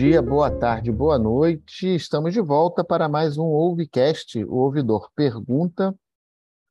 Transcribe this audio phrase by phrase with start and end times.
[0.00, 1.94] dia, boa tarde, boa noite.
[1.94, 4.42] Estamos de volta para mais um Ouvecast.
[4.46, 5.94] O ouvidor pergunta,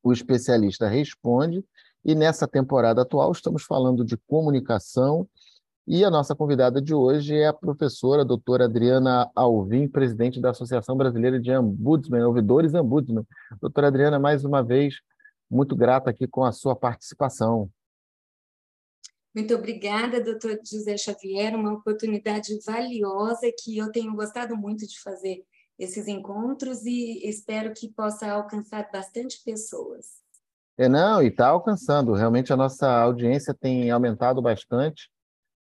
[0.02, 1.64] o especialista responde.
[2.04, 5.30] E nessa temporada atual estamos falando de comunicação.
[5.86, 10.50] E a nossa convidada de hoje é a professora a doutora Adriana Alvim, presidente da
[10.50, 13.24] Associação Brasileira de Ombudsman, Ouvidores Ombudsman.
[13.62, 14.96] Doutora Adriana, mais uma vez,
[15.48, 17.70] muito grata aqui com a sua participação.
[19.34, 25.44] Muito obrigada, doutor José Xavier, uma oportunidade valiosa que eu tenho gostado muito de fazer
[25.78, 30.20] esses encontros e espero que possa alcançar bastante pessoas.
[30.78, 32.14] É, não, e está alcançando.
[32.14, 35.10] Realmente a nossa audiência tem aumentado bastante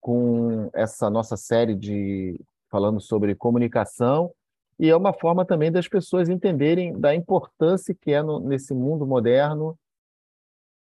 [0.01, 4.33] com essa nossa série de falando sobre comunicação
[4.79, 9.05] e é uma forma também das pessoas entenderem da importância que é no, nesse mundo
[9.05, 9.77] moderno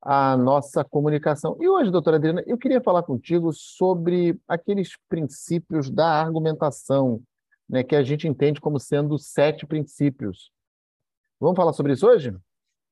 [0.02, 1.56] a nossa comunicação.
[1.61, 7.22] E hoje, doutora Adriana, eu queria falar contigo sobre aqueles princípios da argumentação,
[7.69, 10.50] né, que a gente entende como sendo sete princípios.
[11.41, 12.34] Vamos falar sobre isso hoje?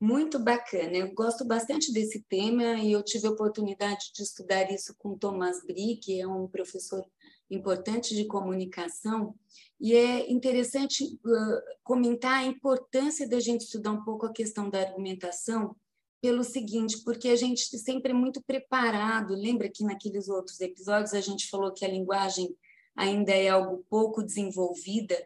[0.01, 0.97] Muito bacana.
[0.97, 5.63] Eu gosto bastante desse tema e eu tive a oportunidade de estudar isso com Thomas
[5.67, 7.05] Brie, que é um professor
[7.51, 9.35] importante de comunicação,
[9.81, 14.81] e é interessante uh, comentar a importância da gente estudar um pouco a questão da
[14.81, 15.75] argumentação,
[16.21, 19.35] pelo seguinte, porque a gente sempre é muito preparado.
[19.35, 22.55] Lembra que naqueles outros episódios a gente falou que a linguagem
[22.95, 25.17] ainda é algo pouco desenvolvida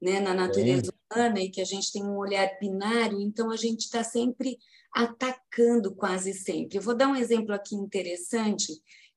[0.00, 3.80] né, na natureza humana e que a gente tem um olhar binário, então a gente
[3.80, 4.58] está sempre
[4.92, 6.76] atacando quase sempre.
[6.78, 8.72] Eu vou dar um exemplo aqui interessante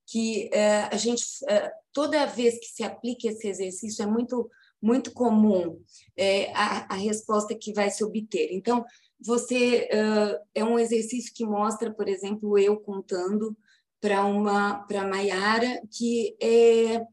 [0.05, 4.49] que uh, a gente uh, toda vez que se aplica esse exercício é muito
[4.79, 5.81] muito comum
[6.15, 8.49] é, a, a resposta que vai se obter.
[8.51, 8.85] Então
[9.19, 13.57] você uh, é um exercício que mostra, por exemplo, eu contando
[13.99, 17.03] para uma para Maiara que é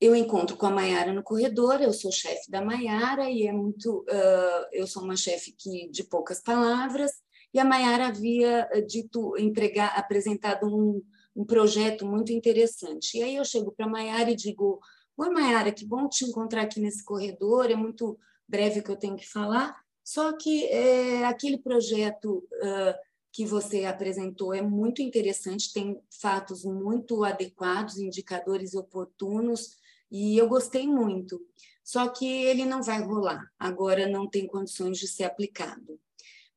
[0.00, 4.00] eu encontro com a Maiara no corredor, eu sou chefe da Maiara e é muito
[4.00, 7.12] uh, eu sou uma chefe que de poucas palavras
[7.52, 11.02] e a Maiara havia dito empregar apresentado um,
[11.34, 13.18] um projeto muito interessante.
[13.18, 14.80] E aí eu chego para a Maiara e digo:
[15.16, 18.18] Oi, Maiara, que bom te encontrar aqui nesse corredor, é muito
[18.48, 19.76] breve que eu tenho que falar.
[20.10, 22.94] Só que é, aquele projeto uh,
[23.30, 29.76] que você apresentou é muito interessante, tem fatos muito adequados, indicadores oportunos,
[30.10, 31.40] e eu gostei muito.
[31.84, 35.96] Só que ele não vai rolar, agora não tem condições de ser aplicado.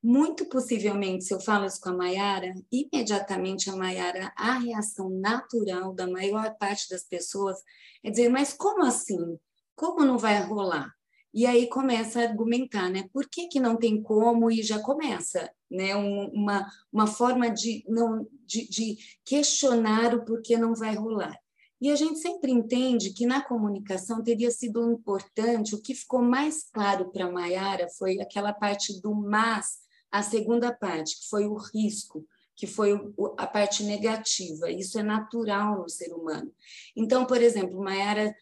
[0.02, 5.94] Muito possivelmente, se eu falo isso com a Mayara, imediatamente a Mayara, a reação natural
[5.94, 7.60] da maior parte das pessoas
[8.04, 9.38] é dizer: mas como assim?
[9.76, 10.92] Como não vai rolar?
[11.34, 13.10] E aí começa a argumentar, né?
[13.12, 14.52] Por que, que não tem como?
[14.52, 15.96] E já começa, né?
[15.96, 21.36] uma, uma forma de, não, de, de questionar o porquê não vai rolar.
[21.82, 26.64] E a gente sempre entende que na comunicação teria sido importante, o que ficou mais
[26.72, 29.80] claro para Mayara foi aquela parte do mas,
[30.12, 32.94] a segunda parte, que foi o risco, que foi
[33.38, 34.72] a parte negativa.
[34.72, 36.54] Isso é natural no ser humano.
[36.96, 38.34] Então, por exemplo, Mayara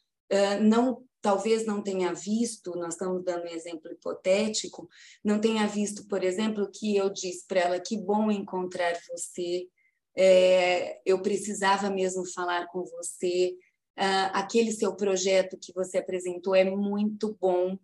[0.62, 4.90] não talvez não tenha visto, nós estamos dando um exemplo hipotético,
[5.24, 9.68] não tenha visto, por exemplo, que eu disse para ela que bom encontrar você,
[10.16, 13.56] é, eu precisava mesmo falar com você,
[13.96, 17.78] ah, aquele seu projeto que você apresentou é muito bom,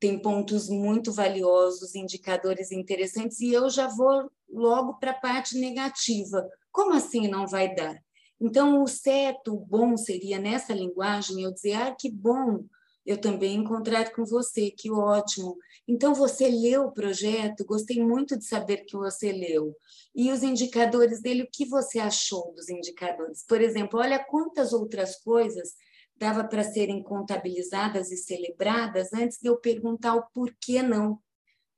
[0.00, 6.46] tem pontos muito valiosos, indicadores interessantes, e eu já vou logo para a parte negativa.
[6.70, 7.96] Como assim não vai dar?
[8.40, 12.64] Então, o certo, o bom seria nessa linguagem eu dizer: ah, que bom
[13.06, 15.56] eu também encontrar com você, que ótimo.
[15.86, 19.76] Então, você leu o projeto, gostei muito de saber que você leu.
[20.14, 23.44] E os indicadores dele, o que você achou dos indicadores?
[23.46, 25.74] Por exemplo, olha quantas outras coisas
[26.16, 31.18] dava para serem contabilizadas e celebradas antes de eu perguntar o porquê não.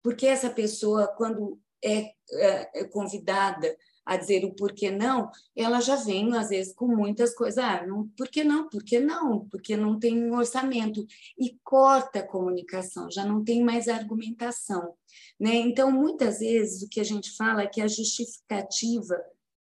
[0.02, 3.76] Porque essa pessoa, quando é, é, é convidada
[4.06, 7.58] a dizer o porquê não, ela já vem, às vezes, com muitas coisas.
[7.58, 8.68] Ah, não, por que não?
[8.68, 9.48] Por que não?
[9.48, 11.04] Porque não tem orçamento.
[11.36, 14.94] E corta a comunicação, já não tem mais argumentação.
[15.40, 15.56] Né?
[15.56, 19.20] Então, muitas vezes, o que a gente fala é que a justificativa,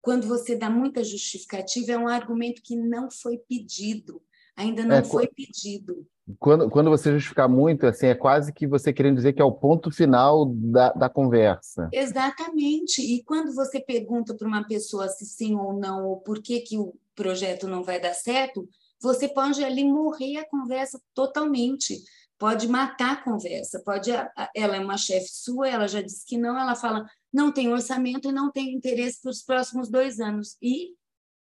[0.02, 4.22] quando você dá muita justificativa, é um argumento que não foi pedido,
[4.54, 6.06] ainda não é, foi pedido.
[6.38, 9.52] Quando, quando você justificar muito, assim, é quase que você querendo dizer que é o
[9.52, 11.88] ponto final da, da conversa.
[11.92, 13.00] Exatamente.
[13.00, 16.76] E quando você pergunta para uma pessoa se sim ou não, ou por que, que
[16.76, 18.68] o projeto não vai dar certo,
[19.00, 21.98] você pode ali morrer a conversa totalmente.
[22.38, 23.82] Pode matar a conversa.
[23.84, 27.72] Pode, ela é uma chefe sua, ela já disse que não, ela fala não tem
[27.72, 30.56] orçamento e não tem interesse para os próximos dois anos.
[30.62, 30.96] E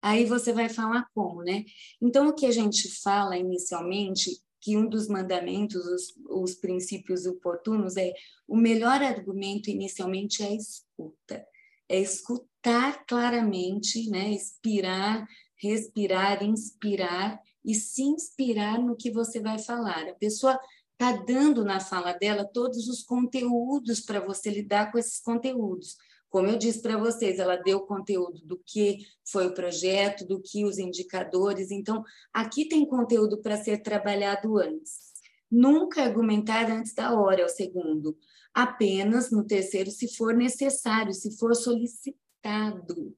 [0.03, 1.65] Aí você vai falar como, né?
[2.01, 7.97] Então, o que a gente fala inicialmente, que um dos mandamentos, os, os princípios oportunos,
[7.97, 8.13] é
[8.47, 11.47] o melhor argumento inicialmente é a escuta.
[11.89, 14.31] É escutar claramente, né?
[14.31, 15.27] Expirar,
[15.57, 20.09] respirar, inspirar e se inspirar no que você vai falar.
[20.09, 20.59] A pessoa
[20.93, 25.97] está dando na fala dela todos os conteúdos para você lidar com esses conteúdos.
[26.31, 28.99] Como eu disse para vocês, ela deu conteúdo do que
[29.31, 31.73] foi o projeto, do que os indicadores.
[31.73, 35.11] Então, aqui tem conteúdo para ser trabalhado antes.
[35.51, 38.17] Nunca argumentar antes da hora, é o segundo.
[38.55, 43.17] Apenas no terceiro, se for necessário, se for solicitado.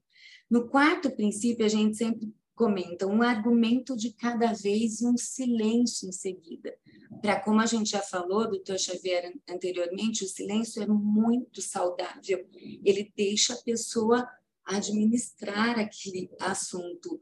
[0.50, 6.08] No quarto princípio, a gente sempre comenta um argumento de cada vez e um silêncio
[6.08, 6.74] em seguida.
[7.20, 12.48] Para como a gente já falou, doutor Xavier, anteriormente, o silêncio é muito saudável.
[12.84, 14.26] Ele deixa a pessoa
[14.64, 17.18] administrar aquele assunto,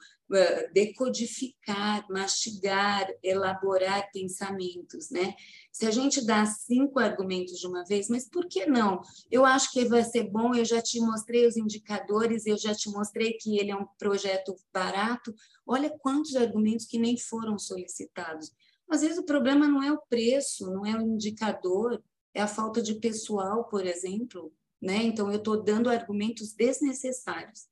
[0.72, 5.34] decodificar, mastigar, elaborar pensamentos, né?
[5.72, 9.00] Se a gente dá cinco argumentos de uma vez, mas por que não?
[9.30, 12.90] Eu acho que vai ser bom, eu já te mostrei os indicadores, eu já te
[12.90, 15.34] mostrei que ele é um projeto barato.
[15.66, 18.52] Olha quantos argumentos que nem foram solicitados.
[18.90, 22.02] Às vezes o problema não é o preço, não é o indicador,
[22.34, 24.52] é a falta de pessoal, por exemplo,
[24.82, 24.96] né?
[25.02, 27.70] Então eu estou dando argumentos desnecessários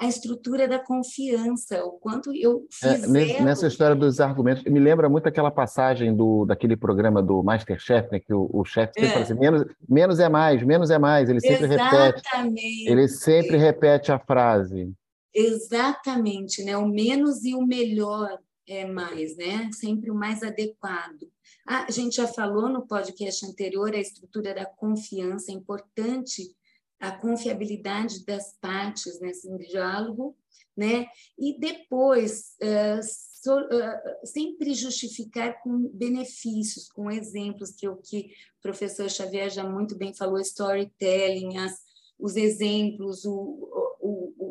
[0.00, 3.14] a estrutura da confiança, o quanto eu é, fiz.
[3.14, 8.10] É, nessa história dos argumentos, me lembra muito aquela passagem do, daquele programa do Masterchef,
[8.10, 9.12] né, que o, o chefe sempre é.
[9.12, 12.22] fala assim, menos, menos é mais, menos é mais, ele sempre Exatamente.
[12.32, 12.90] repete.
[12.90, 14.90] Ele sempre repete a frase.
[15.34, 16.78] Exatamente, né?
[16.78, 18.38] O menos e o melhor
[18.70, 19.68] é mais, né?
[19.72, 21.30] Sempre o mais adequado.
[21.66, 26.54] Ah, a gente já falou no podcast anterior a estrutura da confiança, é importante
[27.00, 30.36] a confiabilidade das partes nesse diálogo,
[30.76, 31.06] né?
[31.36, 38.62] E depois uh, so, uh, sempre justificar com benefícios, com exemplos que o que o
[38.62, 41.80] professor Xavier já muito bem falou, storytelling, as,
[42.18, 43.79] os exemplos, o,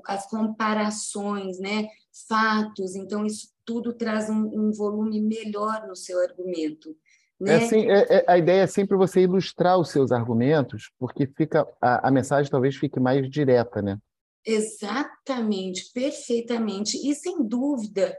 [0.05, 1.87] as comparações, né?
[2.27, 2.95] Fatos.
[2.95, 6.95] Então isso tudo traz um, um volume melhor no seu argumento.
[7.39, 7.53] Né?
[7.53, 11.67] É assim, é, é, a ideia é sempre você ilustrar os seus argumentos, porque fica
[11.81, 13.97] a, a mensagem talvez fique mais direta, né?
[14.45, 16.97] Exatamente, perfeitamente.
[16.97, 18.17] E sem dúvida,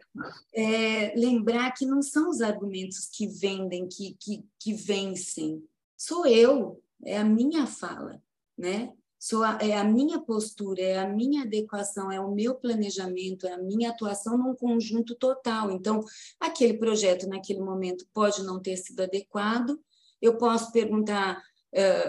[0.54, 5.62] é, lembrar que não são os argumentos que vendem, que, que, que vencem.
[5.96, 8.22] Sou eu, é a minha fala,
[8.56, 8.92] né?
[9.20, 13.52] Sou a, é a minha postura, é a minha adequação, é o meu planejamento, é
[13.52, 15.70] a minha atuação num conjunto total.
[15.70, 16.02] Então,
[16.40, 19.78] aquele projeto naquele momento pode não ter sido adequado,
[20.22, 21.42] eu posso perguntar,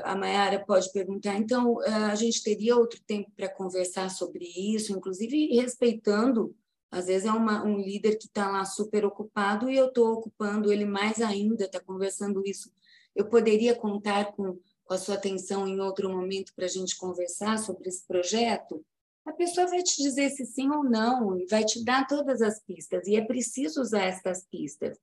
[0.03, 5.47] a Mayara pode perguntar, então, a gente teria outro tempo para conversar sobre isso, inclusive
[5.47, 6.55] respeitando,
[6.89, 10.71] às vezes é uma, um líder que está lá super ocupado e eu estou ocupando
[10.71, 12.71] ele mais ainda, está conversando isso.
[13.15, 17.57] Eu poderia contar com com a sua atenção em outro momento para a gente conversar
[17.57, 18.83] sobre esse projeto,
[19.25, 22.59] a pessoa vai te dizer se sim ou não, e vai te dar todas as
[22.63, 24.97] pistas, e é preciso usar essas pistas.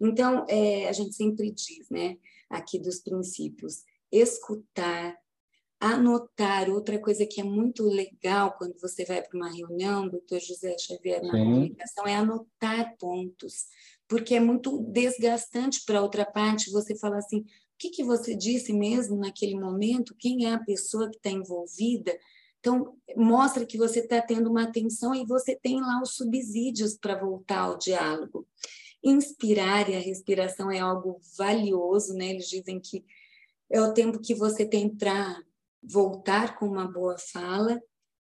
[0.00, 2.16] Então, é, a gente sempre diz, né,
[2.48, 3.82] aqui dos princípios,
[4.12, 5.16] escutar,
[5.80, 10.76] anotar, outra coisa que é muito legal quando você vai para uma reunião, doutor José
[10.78, 11.44] Xavier, na sim.
[11.44, 13.66] comunicação, é anotar pontos,
[14.08, 17.44] porque é muito desgastante para outra parte você falar assim,
[17.78, 20.14] que, que você disse mesmo naquele momento?
[20.18, 22.16] Quem é a pessoa que está envolvida?
[22.60, 27.18] Então, mostra que você está tendo uma atenção e você tem lá os subsídios para
[27.18, 28.46] voltar ao diálogo.
[29.02, 32.30] Inspirar e a respiração é algo valioso, né?
[32.30, 33.04] Eles dizem que
[33.70, 35.42] é o tempo que você tem para
[35.82, 37.78] voltar com uma boa fala,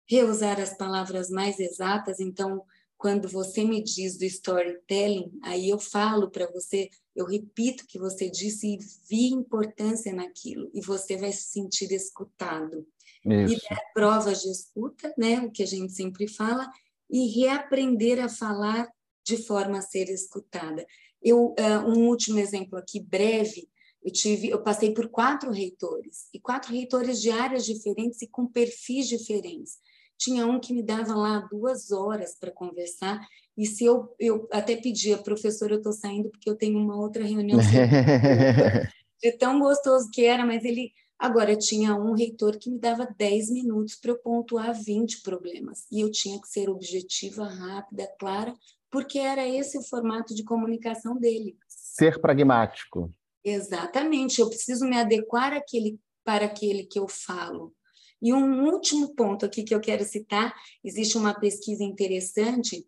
[0.07, 2.19] reusar as palavras mais exatas.
[2.21, 2.63] Então,
[2.99, 7.97] quando você me diz do storytelling, aí eu falo para você eu repito o que
[7.97, 8.79] você disse e
[9.09, 12.85] vi importância naquilo, e você vai se sentir escutado.
[13.25, 13.55] Isso.
[13.55, 16.69] E dar provas de escuta, né, o que a gente sempre fala,
[17.09, 18.87] e reaprender a falar
[19.25, 20.85] de forma a ser escutada.
[21.21, 23.67] Eu, uh, um último exemplo aqui, breve,
[24.03, 28.47] eu tive, eu passei por quatro reitores, e quatro reitores de áreas diferentes e com
[28.47, 29.77] perfis diferentes.
[30.19, 33.25] Tinha um que me dava lá duas horas para conversar,
[33.57, 37.23] e se eu, eu até pedia, professor, eu estou saindo porque eu tenho uma outra
[37.23, 37.59] reunião.
[39.21, 40.93] de tão gostoso que era, mas ele.
[41.17, 45.85] Agora, tinha um reitor que me dava 10 minutos para eu pontuar 20 problemas.
[45.91, 48.53] E eu tinha que ser objetiva, rápida, clara,
[48.89, 51.57] porque era esse o formato de comunicação dele.
[51.67, 53.13] Ser pragmático.
[53.43, 54.39] Exatamente.
[54.39, 57.73] Eu preciso me adequar àquele, para aquele que eu falo.
[58.21, 62.85] E um último ponto aqui que eu quero citar: existe uma pesquisa interessante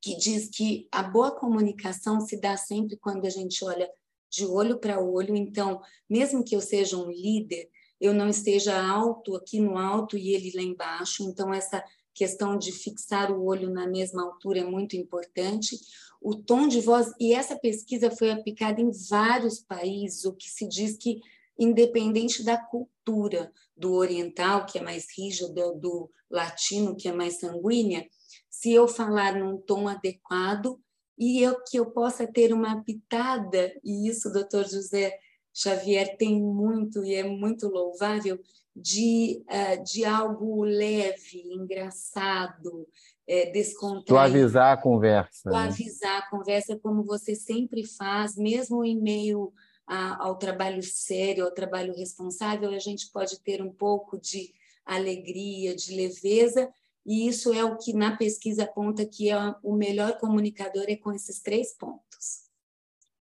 [0.00, 3.90] que diz que a boa comunicação se dá sempre quando a gente olha
[4.30, 5.34] de olho para olho.
[5.34, 7.68] Então, mesmo que eu seja um líder,
[8.00, 11.22] eu não esteja alto aqui no alto e ele lá embaixo.
[11.24, 11.82] Então, essa
[12.14, 15.78] questão de fixar o olho na mesma altura é muito importante.
[16.20, 20.66] O tom de voz, e essa pesquisa foi aplicada em vários países, o que se
[20.66, 21.20] diz que,
[21.58, 28.06] independente da cultura, do oriental, que é mais rígido, do latino, que é mais sanguínea,
[28.50, 30.80] se eu falar num tom adequado
[31.18, 35.18] e eu, que eu possa ter uma pitada, e isso o doutor José
[35.54, 38.38] Xavier tem muito e é muito louvável,
[38.74, 42.86] de, uh, de algo leve, engraçado,
[43.26, 44.08] é, descontraído.
[44.08, 45.50] Suavizar a conversa.
[45.50, 45.52] Né?
[45.52, 46.18] Suavizar né?
[46.18, 49.52] a conversa, como você sempre faz, mesmo em meio
[49.86, 54.52] a, ao trabalho sério, ao trabalho responsável, a gente pode ter um pouco de
[54.84, 56.68] alegria, de leveza,
[57.04, 61.12] e isso é o que na pesquisa aponta que é o melhor comunicador é com
[61.12, 62.46] esses três pontos.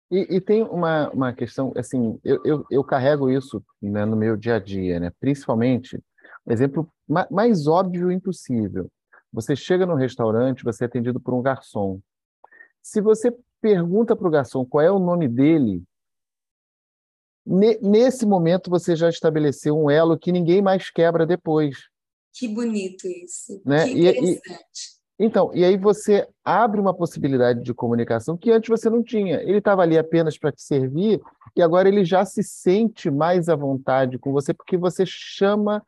[0.10, 4.38] E, e, tem uma, uma questão, assim, eu, eu, eu carrego isso né, no meu
[4.38, 5.12] dia a dia, né?
[5.20, 6.02] principalmente,
[6.48, 6.90] exemplo
[7.30, 8.90] mais óbvio impossível.
[9.32, 12.00] Você chega no restaurante, você é atendido por um garçom.
[12.82, 15.84] Se você pergunta para o garçom qual é o nome dele,
[17.82, 21.78] nesse momento você já estabeleceu um elo que ninguém mais quebra depois.
[22.34, 23.62] Que bonito isso.
[23.66, 23.86] Né?
[23.86, 24.38] Que interessante.
[25.20, 29.42] E, então, e aí você abre uma possibilidade de comunicação que antes você não tinha.
[29.42, 31.20] Ele estava ali apenas para te servir
[31.56, 35.84] e agora ele já se sente mais à vontade com você porque você chama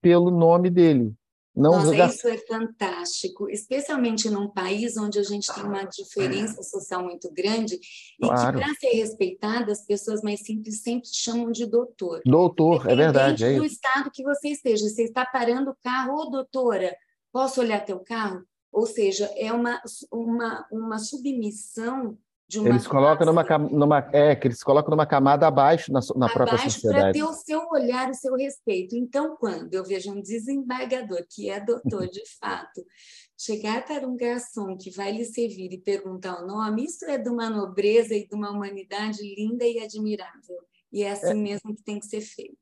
[0.00, 1.14] pelo nome dele.
[1.54, 2.08] Não Nossa, jogar...
[2.08, 7.74] isso é fantástico, especialmente num país onde a gente tem uma diferença social muito grande
[7.74, 8.58] e claro.
[8.58, 12.22] que, para ser respeitada, as pessoas mais simples sempre chamam de doutor.
[12.24, 13.44] Doutor, é verdade.
[13.44, 14.88] É do estado que você esteja.
[14.88, 16.96] Você está parando o carro, ô doutora,
[17.30, 18.42] posso olhar teu carro?
[18.72, 19.78] Ou seja, é uma,
[20.10, 22.16] uma, uma submissão
[22.54, 26.58] eles colocam numa, numa é que eles colocam numa camada abaixo na, na abaixo própria
[26.58, 28.96] sociedade para ter o seu olhar o seu respeito.
[28.96, 32.84] Então quando eu vejo um desembargador que é doutor de fato
[33.38, 37.28] chegar para um garçom que vai lhe servir e perguntar o nome isso é de
[37.28, 40.58] uma nobreza e de uma humanidade linda e admirável.
[40.92, 41.34] E é assim é.
[41.34, 42.61] mesmo que tem que ser feito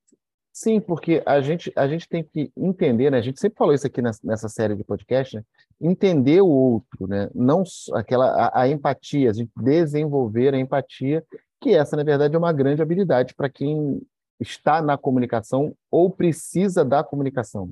[0.52, 3.18] Sim, porque a gente, a gente tem que entender, né?
[3.18, 5.44] A gente sempre falou isso aqui nessa, série de podcast, né?
[5.80, 7.30] entender o outro, né?
[7.34, 7.62] Não
[7.94, 11.24] aquela a, a, empatia, a gente desenvolver a empatia,
[11.60, 14.02] que essa na verdade é uma grande habilidade para quem
[14.40, 17.70] está na comunicação ou precisa da comunicação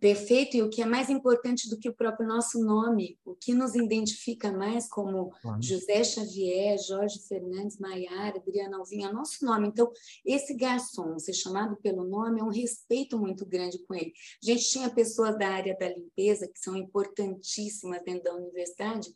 [0.00, 3.54] perfeito e o que é mais importante do que o próprio nosso nome, o que
[3.54, 9.68] nos identifica mais como José Xavier, Jorge Fernandes, Maiara, Adriana Alvinha, nosso nome.
[9.68, 9.90] Então,
[10.24, 14.12] esse garçom ser chamado pelo nome é um respeito muito grande com ele.
[14.42, 19.08] A gente tinha pessoas da área da limpeza que são importantíssimas dentro da universidade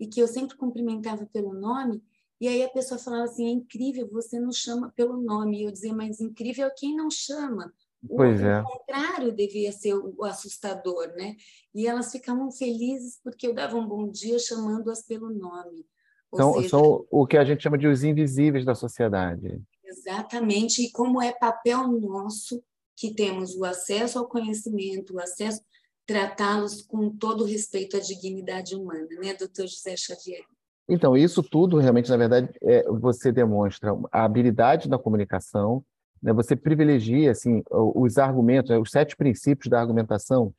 [0.00, 2.02] e que eu sempre cumprimentava pelo nome
[2.40, 5.60] e aí a pessoa falava assim, é incrível, você não chama pelo nome.
[5.60, 7.72] E eu dizia, mas incrível é quem não chama.
[8.08, 8.60] Pois o, é.
[8.60, 11.36] O contrário devia ser o, o, assustador, né?
[11.74, 15.86] E elas ficavam felizes porque eu dava um bom dia chamando-as pelo nome.
[16.30, 19.62] Ou seja, são o que a gente chama de os invisíveis da sociedade.
[19.84, 20.84] Exatamente.
[20.84, 22.62] E como é papel nosso
[22.96, 25.60] que temos o acesso ao conhecimento, o acesso
[26.06, 30.44] tratá-los com todo respeito à dignidade humana, né, doutor José Xavier?
[30.88, 35.82] Então, isso tudo realmente, na verdade, é, você demonstra a habilidade da comunicação,
[36.24, 40.54] né, você privilegia assim, os argumentos, né, os sete princípios da argumentação,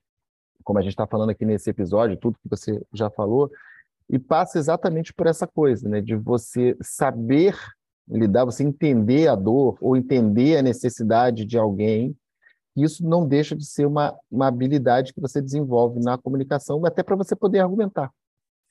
[0.64, 3.52] como a gente está falando aqui nesse episódio, tudo que você já falou,
[4.08, 7.58] e passa exatamente por essa coisa, né, de você saber
[8.08, 12.16] lidar, você entender a dor ou entender a necessidade de alguém.
[12.78, 17.16] Isso não deixa de ser uma, uma habilidade que você desenvolve na comunicação, até para
[17.16, 18.12] você poder argumentar.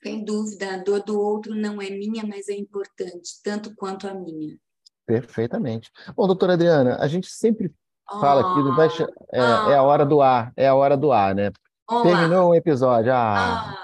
[0.01, 4.13] Sem dúvida, a dor do outro não é minha, mas é importante, tanto quanto a
[4.13, 4.57] minha.
[5.05, 5.91] Perfeitamente.
[6.15, 7.73] Bom, doutora Adriana, a gente sempre
[8.09, 8.87] fala aqui, oh, vai,
[9.31, 9.71] é, oh.
[9.71, 11.51] é, a hora do ar, é a hora do ar, né?
[11.87, 12.03] Olá.
[12.03, 13.13] Terminou um episódio.
[13.13, 13.71] Ah.
[13.71, 13.77] ah.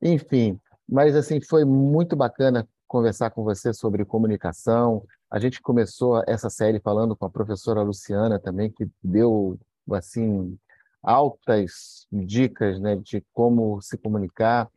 [0.00, 5.04] Enfim, mas assim, foi muito bacana conversar com você sobre comunicação.
[5.30, 9.58] A gente começou essa série falando com a professora Luciana também, que deu
[9.92, 10.58] assim
[11.02, 14.68] altas dicas né, de como se comunicar.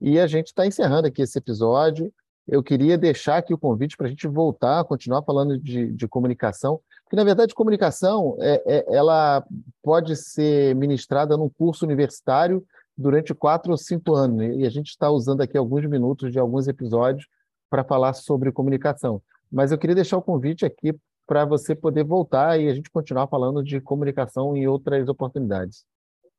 [0.00, 2.12] E a gente está encerrando aqui esse episódio
[2.48, 6.80] eu queria deixar aqui o convite para a gente voltar continuar falando de, de comunicação,
[7.04, 9.44] porque, na verdade, comunicação é, é, ela
[9.82, 12.64] pode ser ministrada num curso universitário
[12.96, 16.68] durante quatro ou cinco anos, e a gente está usando aqui alguns minutos de alguns
[16.68, 17.26] episódios
[17.68, 19.22] para falar sobre comunicação.
[19.50, 20.94] Mas eu queria deixar o convite aqui
[21.26, 25.84] para você poder voltar e a gente continuar falando de comunicação em outras oportunidades.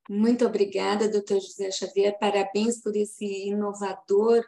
[0.10, 2.18] Muito obrigada, doutor José Xavier.
[2.20, 4.44] Parabéns por esse inovador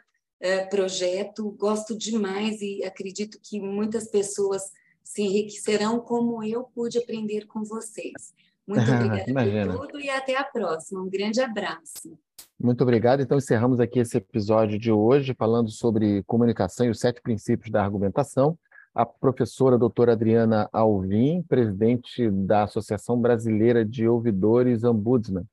[0.70, 1.50] projeto.
[1.52, 4.70] Gosto demais e acredito que muitas pessoas
[5.02, 8.34] se enriquecerão como eu pude aprender com vocês.
[8.66, 11.02] Muito obrigada por tudo e até a próxima.
[11.02, 12.18] Um grande abraço.
[12.58, 13.20] Muito obrigado.
[13.20, 17.82] Então, encerramos aqui esse episódio de hoje, falando sobre comunicação e os sete princípios da
[17.82, 18.56] argumentação.
[18.94, 25.44] A professora doutora Adriana Alvim, presidente da Associação Brasileira de Ouvidores Ombudsman.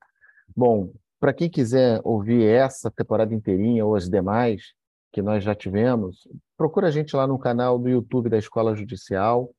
[0.56, 4.74] Bom, para quem quiser ouvir essa temporada inteirinha ou as demais
[5.14, 9.52] que nós já tivemos, procura a gente lá no canal do YouTube da Escola Judicial,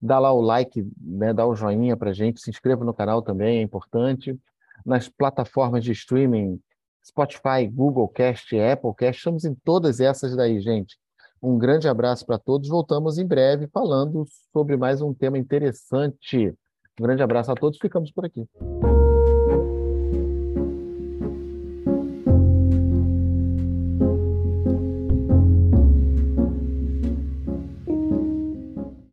[0.00, 3.20] dá lá o like, né, dá o joinha para a gente, se inscreva no canal
[3.20, 4.40] também, é importante.
[4.86, 6.58] Nas plataformas de streaming,
[7.06, 10.96] Spotify, Google Cast, Apple Cast, estamos em todas essas daí, gente.
[11.42, 12.68] Um grande abraço para todos.
[12.68, 16.54] Voltamos em breve falando sobre mais um tema interessante.
[16.98, 17.78] Um grande abraço a todos.
[17.78, 18.48] Ficamos por aqui.